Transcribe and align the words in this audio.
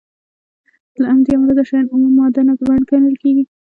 له 1.01 1.05
همدې 1.11 1.31
امله 1.35 1.53
دا 1.57 1.63
شیان 1.69 1.85
اومه 1.89 2.09
ماده 2.17 2.41
نه 2.47 2.53
ګڼل 2.89 3.15
کیږي. 3.21 3.43